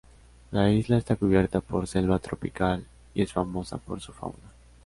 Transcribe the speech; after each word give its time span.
La 0.49 0.71
isla 0.71 0.97
está 0.97 1.15
cubierta 1.15 1.61
por 1.61 1.85
selva 1.85 2.17
tropical 2.17 2.87
y 3.13 3.21
es 3.21 3.31
famosa 3.33 3.77
por 3.77 4.01
su 4.01 4.11
fauna. 4.13 4.51